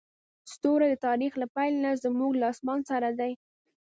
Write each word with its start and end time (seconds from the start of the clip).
ستوري 0.53 0.87
د 0.91 0.95
تاریخ 1.07 1.33
له 1.41 1.47
پیل 1.55 1.73
نه 1.83 1.91
زموږ 2.03 2.31
له 2.41 2.45
اسمان 2.53 2.79
سره 2.91 3.09
دي. 3.19 3.33